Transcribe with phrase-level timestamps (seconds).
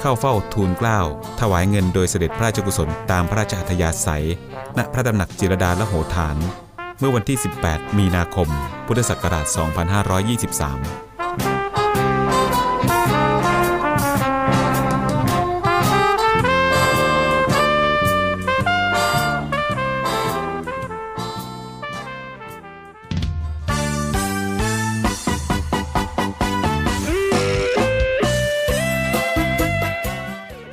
[0.00, 1.00] เข้าเฝ้าทูลเกล้า
[1.40, 4.26] ถวายเงินโดยเสด็จพระราชกุศลตามพระราชอัธยาศัย
[4.78, 6.36] ณพระตำหนักจิรดาละโหฐาน
[6.98, 8.48] เมื่อวันที่ 18 มีนาคม
[8.86, 11.07] พุทธศักราช 2523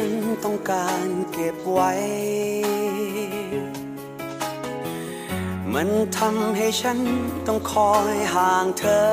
[0.00, 1.92] ฉันต้องการเก็บไว้
[5.74, 6.98] มันทำให้ฉัน
[7.46, 9.08] ต้องคอยห่างเธอ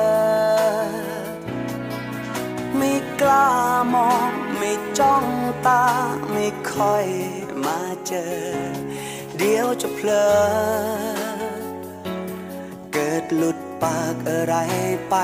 [2.76, 3.50] ไม่กล้า
[3.94, 5.24] มอง ไม่จ้อง
[5.66, 5.84] ตา
[6.32, 7.06] ไม่ค่อย
[7.64, 8.36] มาเจอ
[9.38, 10.28] เดี๋ยวจะเพลอ
[12.92, 14.54] เกิดหลุดปากอะไร
[15.10, 15.14] ไป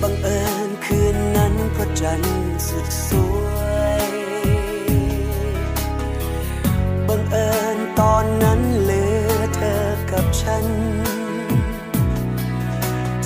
[0.00, 1.59] บังเอิญคืนนั้น
[1.98, 3.10] จันทร์สุดส
[3.42, 3.44] ว
[4.00, 4.02] ย
[7.06, 10.66] บังเอิญตอนนั้นเหลือเธอกับฉัน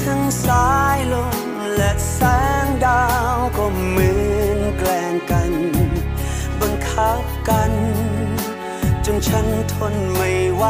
[0.03, 1.39] ทั้งสายลม
[1.77, 2.21] และแส
[2.65, 3.05] งดา
[3.35, 4.11] วก็เหมื
[4.43, 5.53] อนแกล้งกัน
[6.61, 7.73] บังคับกัน
[9.05, 10.65] จนฉันทนไม่ไหว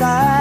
[0.00, 0.31] า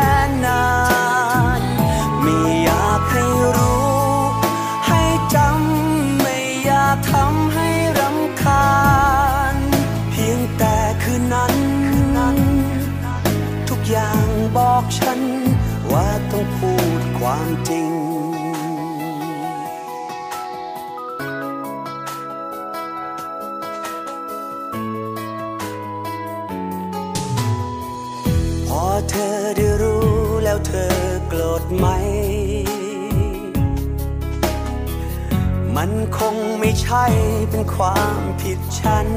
[36.18, 37.06] คงไม่ใช่
[37.50, 39.08] เป็นความผิดฉัน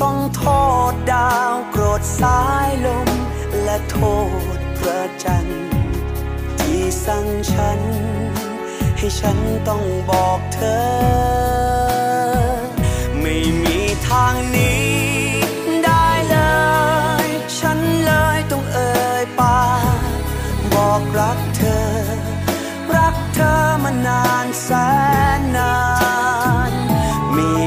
[0.00, 0.42] ต้องโท
[0.90, 3.08] ษดาวโกรธสายลม
[3.62, 3.98] และโท
[4.56, 5.62] ษพระจันทร์
[6.60, 7.80] ที่สั่งฉัน
[8.96, 10.80] ให้ฉันต้องบอกเธอ
[13.20, 13.78] ไม่มี
[14.08, 14.86] ทางหนี้
[15.84, 16.36] ได้เล
[17.26, 17.28] ย
[17.58, 19.62] ฉันเลยต้องเอ่ยปา
[19.96, 20.20] ก
[20.74, 24.68] บอกรักพีามานานแส
[25.38, 25.74] นนา
[26.70, 26.72] น
[27.36, 27.65] มี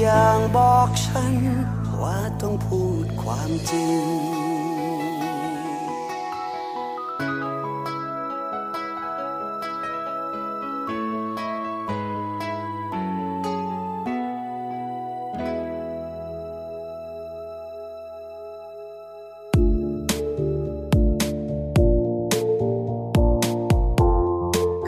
[0.00, 1.34] อย่างบอกฉัน
[2.02, 4.04] ว่าต้องพูดความจริง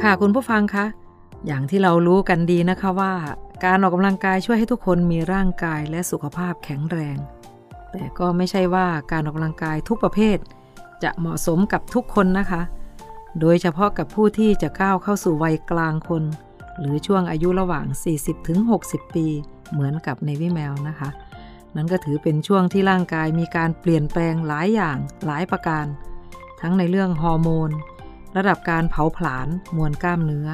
[0.02, 0.86] ค่ะคุณผู้ฟังคะ
[1.46, 3.12] อย่างที่เรารู้กันดีนะคะว่า
[3.64, 7.16] การออกกำลังกายช่วยให้ทุกคนมีร่างกายและสุขภาพแข็งแรง
[7.92, 10.38] แต่ก็ไม่ใช่ว่าการออกกำลังกายทุกประเภท
[11.02, 12.62] จะเหมาะสมกับทุกคนนะคะ
[13.40, 16.24] โดยเฉพาะกับผู้ที่จะก้าวเข้าสู่วัยกลางคน
[16.78, 17.86] หรือช่วงอายุระหว่าง
[18.50, 19.26] 40-60 ปี
[19.72, 21.08] เหมือนกับในวิแมวนะคะ
[21.76, 25.86] นั้นก็ถือเป็นช่วงที่ร่างกายมีการเปลี่ยนแปลงหลายอย่างหลายประการ
[26.60, 27.70] ทั้งในเรื่องฮอร์โมน
[28.36, 30.48] ระดับการเผาผลาญมวลกล้ามเนื้อ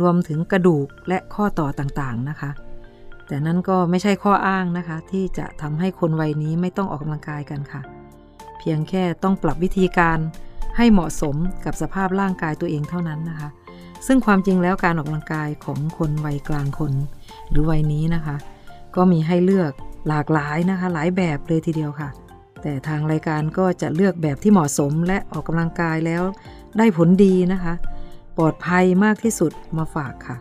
[0.00, 2.50] รวมถึงกระดูกและข้อต่อต่างๆนะคะ
[3.28, 7.82] แต่นั่นก็ไม่ใช่ข้ออ้างนะคะ ที่จะทำให้คนวัยนี้ไม่ต้องออกกำลังกายกันค่ะ
[8.58, 10.18] เพียงแค่ต้องปรับวิธีการ
[10.76, 13.48] ให้เหมาะสมกับสภาพร่างกายตัวเองเท่านั้นนะคะ
[14.06, 16.92] ซึ่งความจริงแล้วการออกกำลังกายของคนวัยกลางคน
[17.50, 18.36] หรือวัยนี้นะคะ
[18.96, 19.72] ก็มีให้เลือก
[20.08, 22.08] หลากหลายนะคะ หลายแบบเลยทีเดียวค่ะ
[22.62, 26.22] แต่ทางรายการก็จะเลือกแบบที่เหมาะสมและออกกำลังกายแล้ว
[26.78, 27.74] ได้ผลดีนะคะ
[28.36, 30.36] ปลอดภัยมากที่สุดมาฝากค่ะ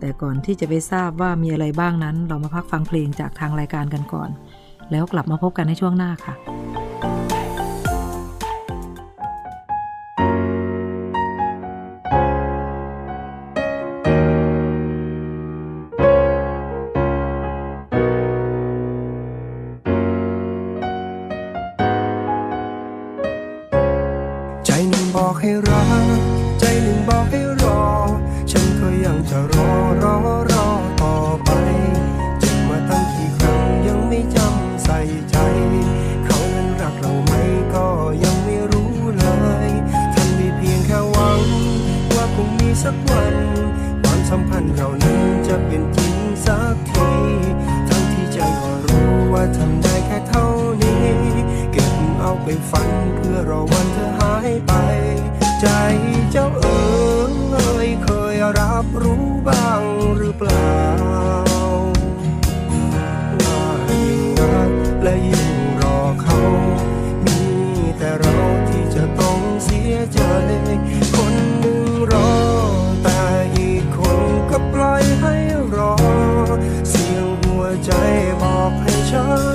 [0.00, 4.30] แต่ก่อนที่จะไปทราบว่ามีอะไรบ้างนั้น เรามาพักฟังเพลงจากทางรายการกันก่อน
[4.90, 6.34] แล้วกลับมาพบกันในช่วงหน้าค่ะ
[74.96, 75.34] อยให้
[75.74, 75.94] รอ
[76.90, 77.90] เสียงหัวใจ
[78.40, 79.45] บอกให้ฉัน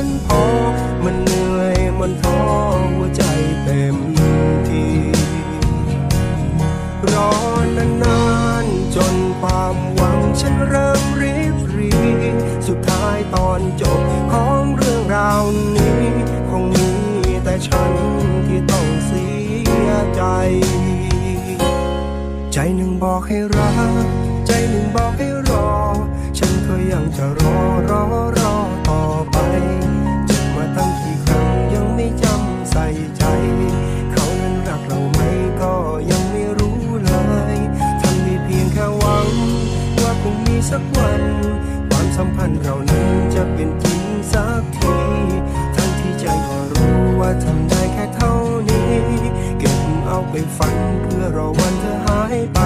[50.32, 52.60] ไปฝันเพื่อรอวันเธอหายไป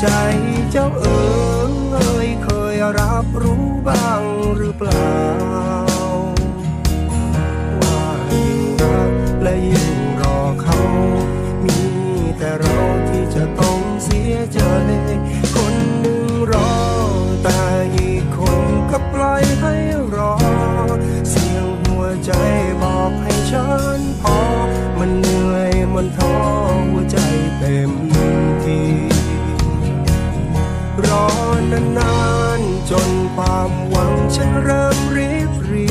[0.00, 0.06] ใจ
[0.70, 1.20] เจ้าเอ๋
[2.26, 4.22] ยเคยรับรู้บ้าง
[4.56, 5.14] หรือเปล่า
[7.82, 9.12] ว่ายิ่งรัก
[9.42, 10.78] และยิ่งรอเขา
[11.64, 11.80] มี
[12.38, 12.78] แต่เรา
[13.08, 14.60] ที่จะต้องเสียใจ
[34.64, 35.86] เริ่มรีบรี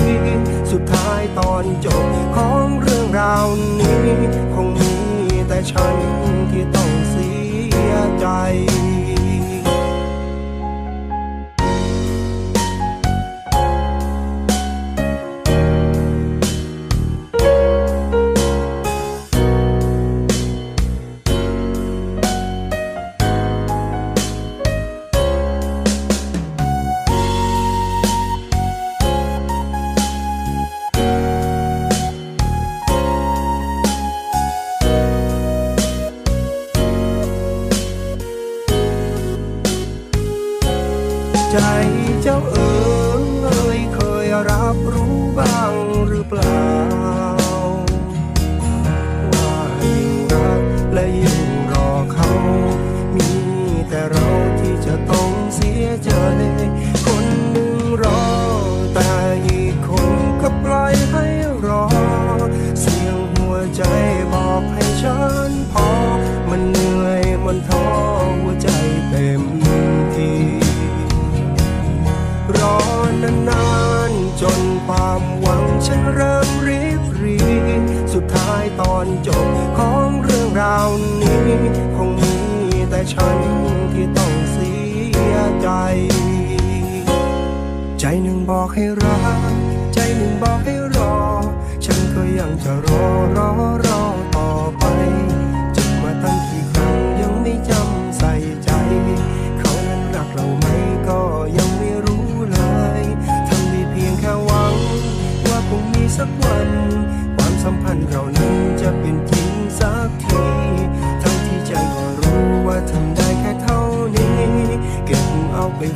[0.71, 2.05] สุดท้ายตอนจบ
[2.35, 3.47] ของเรื่องราว
[3.79, 3.97] นี้
[4.53, 4.93] คงมี
[5.47, 5.95] แต่ฉัน
[6.51, 6.84] ที่ต้อง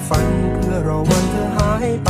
[0.07, 0.27] ฝัน
[0.59, 2.09] เพื่อรอวันเธอหายไป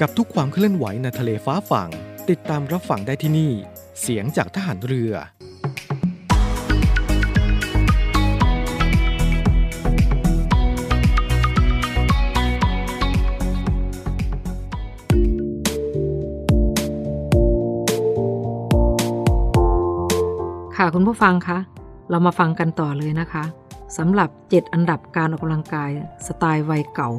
[0.00, 1.90] กับทุกความเคลื่อนไหวในทะเลฟ้าฝั่ง
[2.30, 3.52] ติดตามรับฟังได้ที่นี่
[4.00, 5.12] เสียงจากทหารเรือ
[20.76, 21.58] ค่ะคุณผู้ฟังคะ
[22.10, 23.44] เรามาฟังกันต่อเลยนะคะ
[23.96, 25.90] สำหรับ 7 อันดับการออกกำลังกาย
[26.26, 27.10] สไตล์วัยเก่า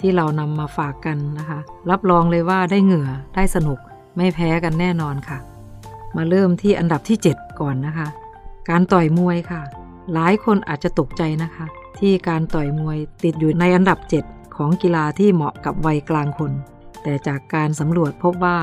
[0.00, 1.58] ที่เรานำมาฝากกันนะคะ
[1.90, 3.78] รับรองเลยว่าได้เหงื่อได้สนุก
[4.16, 5.38] ไม่แพ้กันแน่นอนค่ะ
[6.16, 8.08] มาเริ่มที่อันดับที่ 7 ก่อนนะคะ
[8.68, 9.62] การต่อยมวยค่ะ
[10.12, 11.66] หลายคนอาจจะตกใจนะคะ
[11.98, 16.52] ที่การต่อยมวยติดอยู่ในอันดับ 7 ของกีฬาที่เหมาะกับวัยกลางคน
[17.02, 18.58] แต่จากการสำรวจพบว่า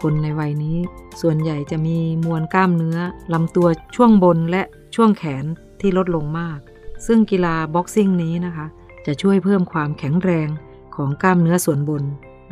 [0.00, 0.78] คนในวัยนี้
[1.20, 2.98] ส่วนใหญ่จะมีมวลกล้ามเนื้อ
[3.32, 4.62] ลำตัวช่วงบนและ
[4.94, 5.44] ช่วงแขน
[5.80, 6.58] ที่ลดลงมาก
[7.06, 8.66] ซึ่งกีฬาบ็อกซิ่งนี้นะคะ
[9.06, 10.48] จะช่วยเพิ่มความแข็งแรง
[10.96, 12.02] ของกล้ามเนื้อส่วนบน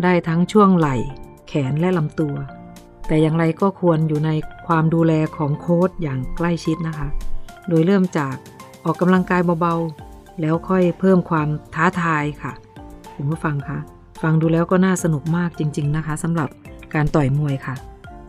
[0.03, 0.97] ได้ทั้งช่วงไหล่
[1.49, 2.35] แขนและลำตัว
[3.07, 4.31] แต่อย่างไรก็ควรอยู่ใน
[4.67, 7.09] ความดูแลของโค้ชอย่างใกล้ชิดนะคะ
[7.69, 8.35] โดยเริ่มจาก
[8.85, 12.53] ออกกำลังกายเบาๆ แล้วค่อยเพิ่มความท้าทายค่ะ
[13.15, 13.79] คุณผู้ฟังคะ
[14.23, 16.49] ฟังดูแล้วก็น่าสนุกมากจริง ๆนะคะสำหรับ
[16.95, 17.75] การต่อยมวยค่ะ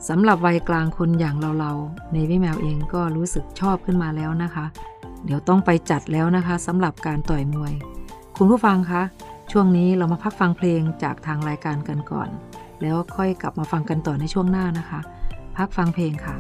[0.10, 4.66] สำหรับวัยกลางคนอย่างเราๆในวิแมวเองก็รู้สึกชอบขึ้นมาแล้วนะคะ
[5.26, 7.74] เดี๋ยวต้องไปจัดแล้วนะคะสำหรับการต่อยมวย
[8.38, 9.02] คุณผู้ฟังคะ
[9.52, 12.30] ช่วงนี้เรามาพักฟังเพลงจากทางรายการกันก่อน
[12.82, 15.00] แล้วค่อยกลับมาฟังกันต่อในช่วงหน้านะคะ
[15.58, 16.36] พักฟังเพลงค่ะ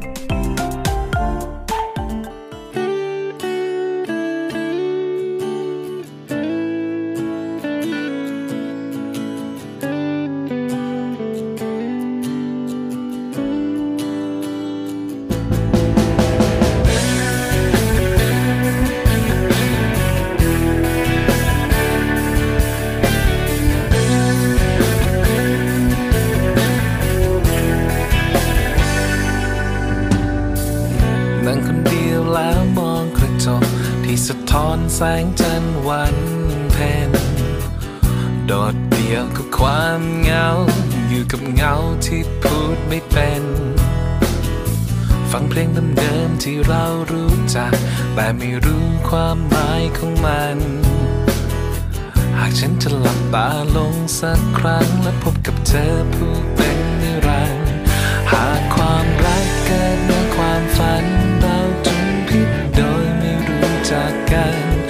[35.02, 36.18] สงจันทร์วัน
[36.74, 37.12] เพ็ญ
[38.46, 40.48] โดดเดี่ยวกับความเหงา
[41.10, 41.74] อยู่กับเงา
[42.06, 43.44] ที่พูดไม่เป็น
[45.32, 47.74] ฟังเพลงเดิมๆที่เรารู้จัก
[48.14, 50.58] แต่ไม่รู้ความหมายของมัน
[52.38, 57.70] หากฉันจะหลับตาลงสักครั้ง และพบกับเธอผู้เป็นนิรันดร์
[58.32, 61.06] หากความรักเกิดในความฝัน
[61.40, 64.81] เราจุนพิษโดยไม่รู้จักกัน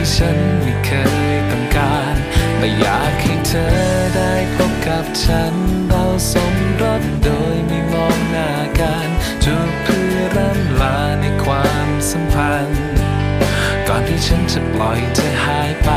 [0.00, 0.90] ที่ฉันไม่เค
[1.32, 2.16] ยต้องการ
[2.58, 3.66] ไม่อยากให้เธอ
[4.14, 5.54] ได้พบกับฉัน
[5.88, 9.08] เราสมรสโดยไม่มองหน้ากัน
[9.44, 12.82] จูบเพื่อร่ำลาในความสัมพันธ์
[13.88, 15.90] ก่อนที่ฉันจะปล่อยเธอหายไป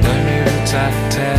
[0.00, 1.30] โดยไม่รู้จักเธอ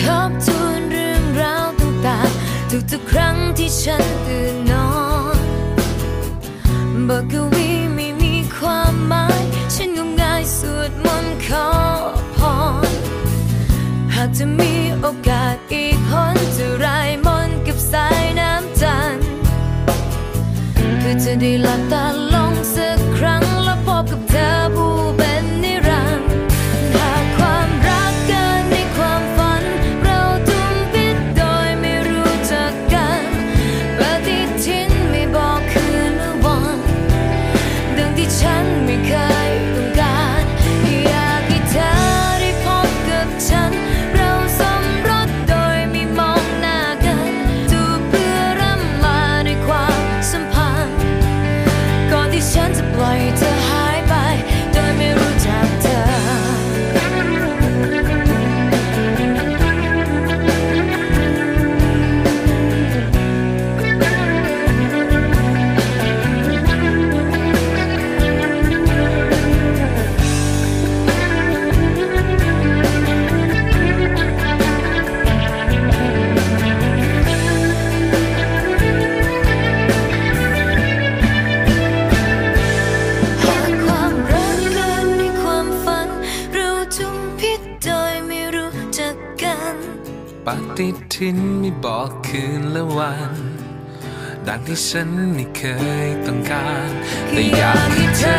[0.00, 4.59] ทบทวนเรื่องราวต่างๆทุกๆครั้งที่ฉันตื่น
[7.12, 9.42] บอกกวีไม่มีความหมาย
[9.74, 11.68] ฉันงมงายสวดมนต์ขอ
[12.36, 12.38] พ
[12.88, 12.92] ร
[14.14, 19.24] หากจะมีโอกาสอีกคนจะรายมนต์กับสายน้ำจันทร์
[20.98, 21.89] เพื่อจะได้หลับ
[90.46, 93.34] ปฏิทินไม่บอกคืนและวัน
[94.46, 95.62] ดังที่ฉันไม่เค
[96.06, 96.90] ยต้องการ
[97.30, 98.36] แต่อยากให้เธอ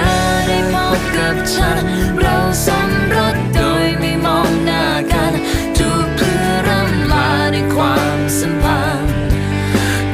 [0.48, 1.86] ได้พบกับฉัน
[2.20, 5.34] เราสมรสโดยไม่มองหน้ากัน
[5.78, 9.14] จูบเพื่อรำลาในความสัมพันธ์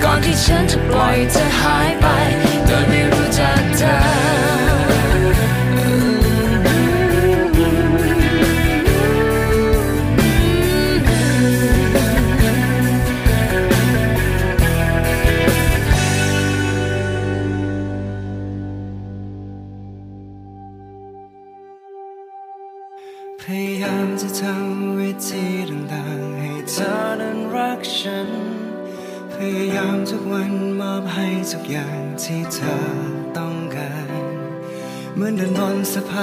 [0.04, 2.08] ก่อนที่ฉันจะปล่อยเธอหายไป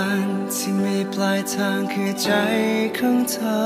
[0.02, 2.30] านที่มีปลายทางคือใจ
[2.98, 3.62] ของเธอ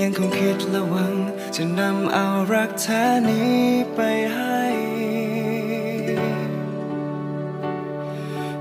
[0.00, 1.14] ยังคงคิดและหวัง
[1.54, 3.58] จะนำเอารักแท้นี้
[3.94, 4.00] ไป
[4.34, 4.62] ให้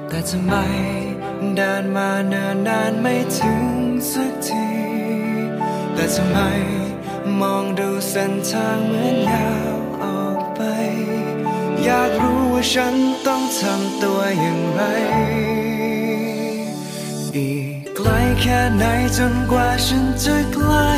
[0.08, 0.54] แต่ทำไม
[1.56, 3.66] เดินมาเนิ่นนานไม่ถึง
[4.12, 4.68] สักที
[5.94, 6.40] แต่ทำไม
[7.42, 10.62] มองดูเส้นทางเหมือนยาวออกไป
[11.84, 14.82] อยากรู้ว่าฉันต้องทำตัวอย่างไร
[17.38, 18.10] อีกไกล
[18.42, 18.84] แค่ไหน
[19.18, 20.92] จนกว่าฉันจะใกล้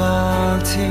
[0.00, 0.20] บอ
[0.54, 0.88] กที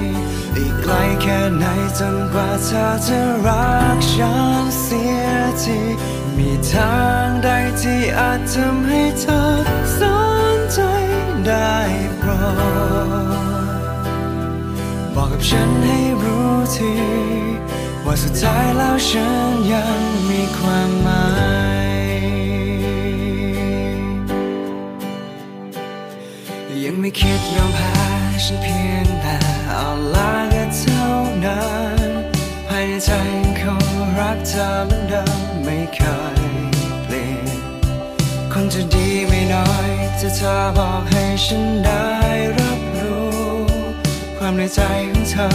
[0.57, 1.65] อีกไกลแค่ไหน
[1.99, 5.27] จนกว่าเธอจะรักฉันเสีย
[5.61, 5.79] ที
[6.37, 6.95] มีทา
[7.25, 7.49] งใด
[7.81, 9.41] ที่อาจทำให้เธอ
[9.97, 9.99] ส
[10.55, 10.79] นใจ
[11.45, 11.75] ได้
[12.17, 12.29] โปร
[13.27, 14.05] ด
[15.15, 16.93] บอกกับฉันให้รู้ที
[18.05, 21.23] ว่าสุดท้ายแล้วฉันยังมีความหมา
[21.73, 21.74] ย
[27.05, 27.93] ไม่คิดยอมแพ้
[28.43, 29.37] ฉันเพียงแต่
[29.69, 31.05] เอาลากันเท่า
[31.45, 31.65] นั้
[32.07, 32.11] น
[32.67, 33.09] ภายในใจ
[33.59, 33.85] คง
[34.19, 35.99] รักเธอเหมือนเดิมไม่เค
[36.39, 36.41] ย
[37.03, 37.59] เปลี่ยน
[38.51, 39.89] คนจะดีไม่น้อย
[40.19, 42.05] จะเธอบอกให้ฉันได้
[42.57, 43.35] รับรู้
[44.37, 44.79] ความในใจ
[45.11, 45.47] ของเธอ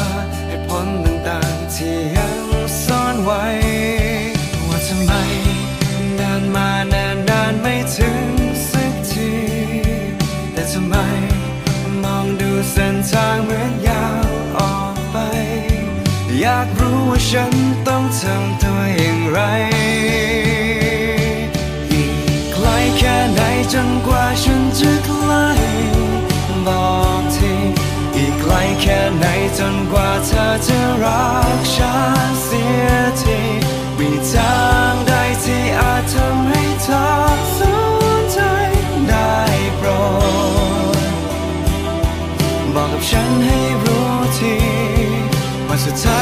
[0.49, 2.39] เหตุผลต่างๆที่ยัง
[2.85, 3.43] ซ่อนไว้
[12.83, 15.17] ส้นทางเหมือนยาวออกไป
[16.41, 17.55] อยากรู้ว่าฉัน
[17.89, 19.39] ต้องทำตัวอย่างไร
[21.93, 22.13] อีก
[22.53, 22.67] ไกล
[22.99, 23.41] แค่ไหน
[23.73, 25.47] จนกว่าฉันจะใกล้
[26.67, 26.91] บอ
[27.21, 27.53] กที
[28.17, 29.25] อีกไกลแค่ไหน
[29.59, 31.95] จนกว่าเธอจะรักฉั
[32.29, 32.89] นเสีย
[33.21, 33.41] ที
[33.99, 34.59] มีทา
[34.93, 35.13] งใด
[35.43, 37.20] ที่อาจทำให้เธอ
[45.91, 46.20] ว่า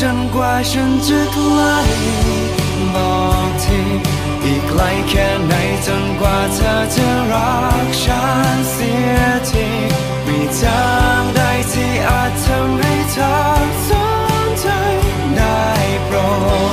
[0.00, 1.76] จนกว่าฉันจะใกล้
[2.94, 3.14] บอ
[3.46, 3.80] กที
[4.44, 5.52] อีกไกลแค่ไหน
[5.86, 8.22] จนกว่าเธอจะรักฉั
[8.54, 9.18] นเสีย
[9.50, 9.68] ที
[10.26, 10.84] มีทา
[11.20, 11.40] งใด
[11.72, 13.34] ที่อาจทำให้เธอ
[13.86, 13.88] ส
[14.44, 14.66] นใจ
[15.36, 15.60] ได้
[16.04, 16.16] โปร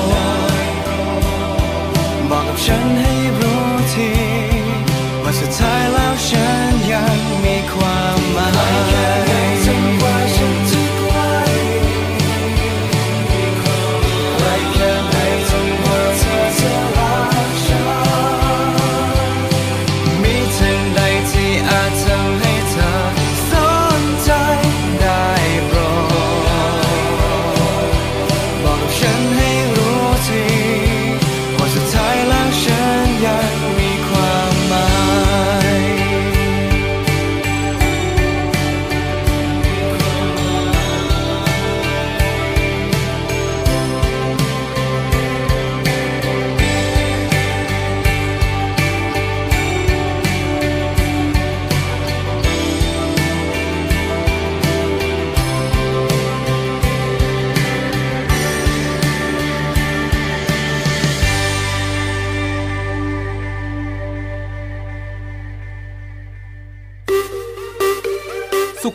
[0.01, 0.57] ด
[2.29, 4.11] บอกกับฉันให้รู้ที
[5.23, 8.49] ว่าสุดท้ายแล้วฉันยังมีความหมา
[9.25, 9.26] ย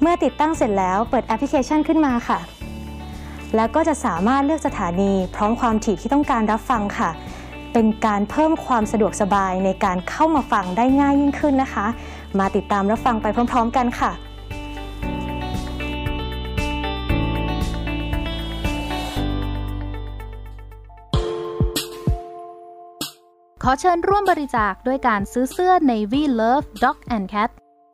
[0.00, 2.38] เมื่อติดตั้งเสร็จแล้วเปิดแอปพลิเคชันขึ้นมาค่ะ
[3.56, 7.10] แล้วก็จะสามารถเลือกสถานีพร้อมความถี่ที่ต้องการรับฟังค่ะ
[7.72, 11.86] เป็นการเพิ่มความสะดวกสบายในการเข้ามาฟังได้ง่ายยิ่งขึ้นนะคะ
[12.38, 14.12] มาติดตามรับฟังไปพร้อม ๆ กันค่ะ
[23.62, 27.50] ขอเชิญร่วมบริจาคด้วยการซื้อเสื้อ Navy Love Dog and Cat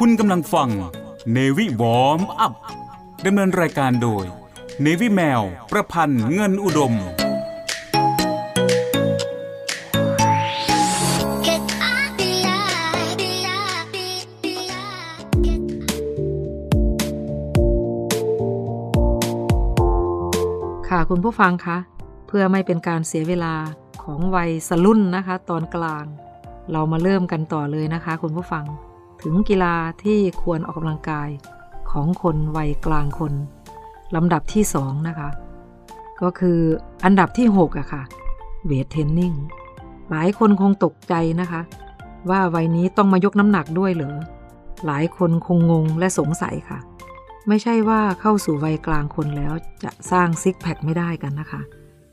[0.00, 0.68] คุณกำลังฟัง
[1.36, 2.54] Navy Warm Up
[3.26, 4.24] ดำเนินรายการโดย
[4.84, 6.94] Navy แมว ประพันธ์เงินอุดม
[20.88, 21.78] ค่ะคุณผู้ฟังคะ
[22.26, 23.54] เพื่อไม่เป็นการเสียเวลา
[24.02, 26.06] ของวัยสรุ่นนะคะ ตอนกลาง
[26.72, 28.66] เรามาเริ่มกันต่อเลยนะคะ คุณผู้ฟัง
[29.22, 31.28] ถึงกีฬาที่ควรออกกำลังกาย
[31.90, 33.32] ของคนวัยกลางคน
[34.14, 35.28] ลำดับที่สองนะคะ
[36.22, 36.58] ก็คือ
[37.04, 38.02] อันดับที่6อะค่ะ
[38.66, 39.32] เวทเทรนนิ่ง
[40.10, 41.60] หลายคนคงตกใจนะคะ
[42.30, 44.16] ว่าวัยนี้ต้องมายกน้ำหนักด้วยเหรอ
[44.86, 46.78] หลายคนคงงงและสงสัยค่ะ
[47.48, 49.52] ไม่ใช่ว่าเข้าสู่วัยกลางคนแล้ว
[49.82, 51.62] จะสร้างซิกแพคไม่ได้กันนะคะ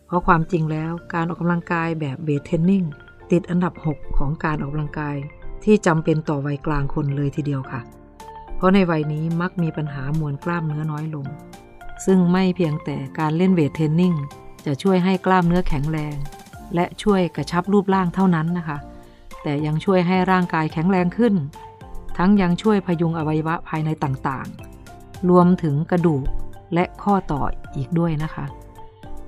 [0.07, 2.83] เพราะความจริงแล้วการออกกำลังกายแบบเวทเทรนนิ่ง
[3.31, 5.15] ติดอันดับ 6 ของการออกกำลังกาย
[5.63, 7.81] ที่จำเป็นต่อวัยกลางคนเลยทีเดียวค่ะ
[8.55, 11.25] เพราะในวัยนี้มักมีปัญหามวลกล้ามเนื้อน้อยลง
[12.05, 14.13] ซึ่งไม่เพียงแต่การเล่นเวทเทรนนิ่ง
[14.65, 16.15] จะช่วยให้กล้ามเนื้อแข็งแรง
[16.75, 18.77] และช่วยกระชับรูปร่างเท่านั้นนะคะ
[19.43, 21.33] แต่ยังช่วยให้ร่างกายแข็งแรงขึ้น
[22.17, 26.23] ทั้งยังช่วยพยุงอวัยวะภายในต่างๆ รวมถึงกระดูก
[26.73, 27.41] และข้อต่อ
[27.75, 28.45] อีกด้วยนะคะ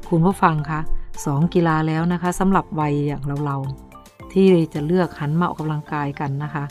[0.09, 0.79] คุณผู้ฟังคะ
[1.25, 3.84] สองกีฬาแล้วนะคะสำหรับวัยอย่างเราๆ
[4.35, 6.65] ที่จะเลือกหันมาออกกำลังกายกันนะคะ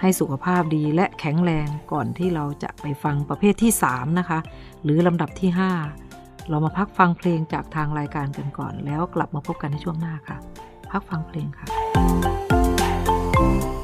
[0.00, 4.38] ให้สุขภาพดีและแข็งแรงก่อนที่เราจะไปฟังประเภทที่ 3 นะคะ
[4.82, 5.50] หรือลำดับที่
[5.98, 10.36] 5 เรามาพักฟังเพลงจากทางรายการกันก่อน แล้วกลับมาพบกันในช่วงหน้าค่ะ
[10.90, 11.66] พักฟังเพลงค่ะ「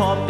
[0.00, 0.29] พอ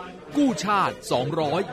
[0.37, 0.95] กู้ชาติ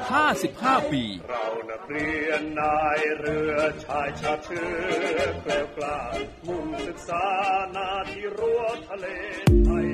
[0.06, 3.54] 255 ปี เรานักเรียนนายเรือ
[3.84, 5.98] ชายชาติเชื้อเกลียวกล้า
[6.46, 7.24] มุ่งศึกษา
[7.76, 9.06] นาที่รั้วทะเล
[9.64, 9.86] ไทย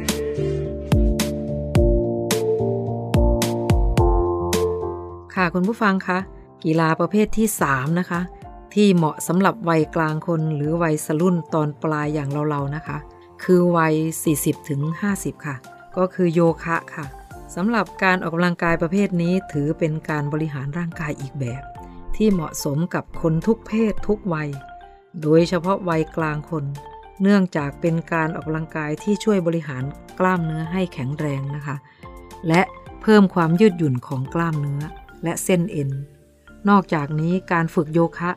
[5.34, 6.18] ค่ะคุณผู้ฟังคะ
[6.64, 8.20] กีฬาประเภทที่ 3 นะคะ
[8.74, 12.96] ที่เหมาะสำหรับวัยกลางคนหรือวัยสรุ่นตอนปลายอย่างเราๆนะคะ
[13.44, 13.94] คือวัย
[14.32, 14.80] 40ถึง
[15.14, 15.56] 50 ค่ะ
[15.96, 17.06] ก็คือโยคะค่ะ
[17.54, 21.62] สำหรับการออกกำลังกายประเภทนี้ถือเป็นการบริหารร่างกายอีกแบบ
[22.16, 24.48] ที่เหมาะสมกับคนทุกเพศทุกวัย
[25.22, 26.64] โดยเฉพาะวัยกลางคน
[27.22, 29.84] เนื่องจากเป็นการออกกำลังกายที่ช่วยบริหาร
[30.18, 31.76] กล้ามเนื้อให้แข็งแรงนะคะ
[32.48, 32.62] และ
[33.02, 34.82] เพิ่มความยืดหยุ่นของกล้ามเนื้อ
[35.24, 35.90] และเส้นเอ็น
[36.68, 38.30] นอกจากนี้การฝึกโยคะ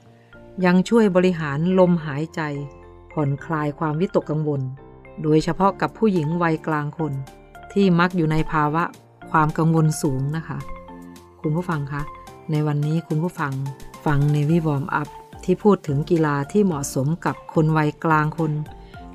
[0.65, 2.41] ยังช่วยบริหารลมหายใจ
[3.11, 4.61] ผ่อนคลายความวิตกกังวล
[5.24, 7.13] โดยเฉพาะกับผู้หญิงวัยกลางคน
[7.74, 8.84] ที่มักอยู่ในภาวะ
[9.32, 10.57] ความกังวลสูงนะคะ
[11.41, 12.01] คุณผู้ฟังคะ
[12.51, 13.53] ในวันนี้คุณผู้ฟัง
[14.05, 15.07] ฟังในวิวอมอัพ
[15.43, 18.51] ที่พูดถึงกีฬาที่เหมาะสมกับคนวัยกลางคน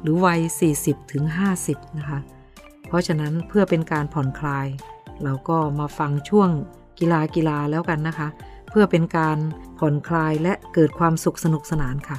[0.00, 0.40] หรือวัย
[0.76, 1.24] 40ถึง
[1.62, 2.18] 50 นะคะ
[2.86, 4.66] เพราะฉะนั้นเพื่อเป็นการผ่อนคลาย
[5.24, 6.48] เราก็มาฟังช่วง
[6.98, 8.28] กีฬากีฬาแล้วกันนะคะ
[8.70, 9.38] เพื่อเป็นการ
[9.78, 12.18] ผ่อนคลายและเกิดความสุขสนุกสนานค่ะ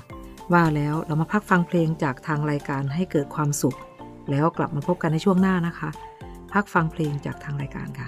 [0.53, 3.77] ว่าแล้วเรามาพักฟังเพลงจากทางรายการให้เกิดความสุข
[4.29, 5.89] แล้วกลับมาพบกันในช่วงหน้านะคะ
[6.53, 8.07] พักฟังเพลงจากทางรายการค่ะ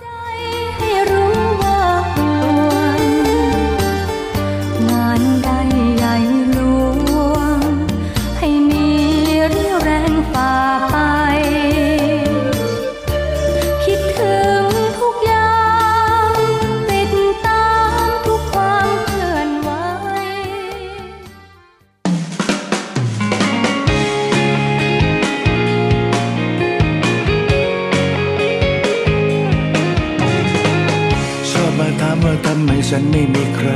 [32.95, 33.71] ฉันไม่มีใคร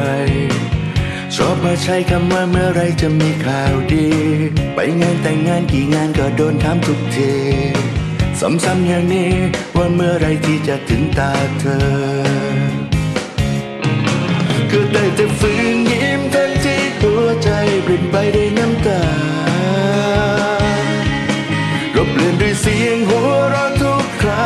[1.35, 4.07] ชอบมาใช้คำว่าเมื่อไรจะมีข่าวดี
[4.75, 7.33] ไปงานแต่งงานกี่งานก็โดนถามทุกที
[8.39, 9.33] ซ้ำๆอย่างนี้
[9.75, 11.79] ว่าเมื่อไรที่จะถึงตาเธอ
[14.71, 17.49] ก็ได้แต่ฝืนยิ้มทั้งที่หัวใจ
[17.85, 19.03] ปริ่นไปด้วยน้ำตา
[21.95, 24.29] ก็เลี่ยนด้วยเสียงหัวเราะทุกคร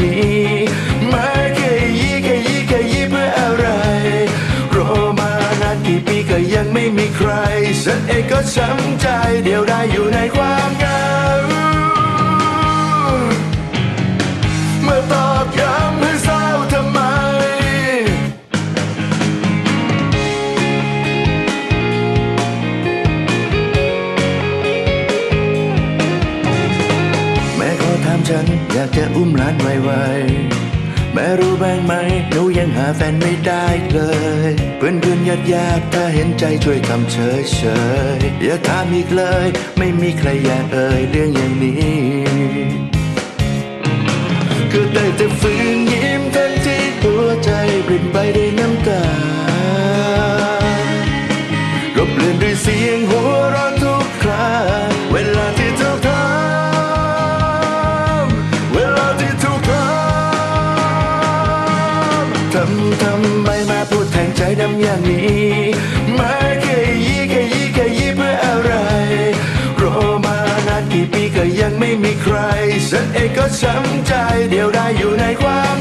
[0.00, 0.48] นี้
[1.12, 3.66] มาแค่ยี่แค่ยี่แค่ยี่เพื่ออะไร
[4.76, 7.30] รอมานานกี่ปีก็ยังไม่มีใคร
[7.82, 9.06] ฉันเองก็ช้ำใจ
[9.44, 11.00] เดียวได้อยู่ในความเหงา
[29.16, 31.92] อุ้มหลานไวๆแม่รู้บ้างไหม
[32.30, 34.00] หนูยังหาแฟนไม่ได้เล
[34.48, 37.62] ย เพื่อนเพื่อนญาติญาติถ้าเห็นใจช่วยทำเฉยเฉ
[38.18, 39.46] ยอย่าถามอีกเลย
[39.78, 41.94] ไม่มีใครอยากเอ่ยเรื่องอย่างนี้
[44.72, 47.50] ก็ได้แต่ฝืนยิ้มทั้งที่หัวใจ
[47.86, 49.02] ปริ่นไปด้วยน้ำตา
[64.60, 65.52] ทำอย่างนี้
[66.18, 68.72] มาแค่ยี่แค่ยี่แค่ยี่เพื่ออะไร
[69.82, 72.36] รอมานานกี่ปีก็ยังไม่มีใคร
[72.88, 74.12] ฉันเองก็ช้ำใจ
[74.50, 75.76] เดียวได้อยู่ในความ